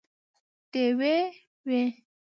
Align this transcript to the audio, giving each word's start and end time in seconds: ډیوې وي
ډیوې 0.71 1.13
وي 1.67 1.81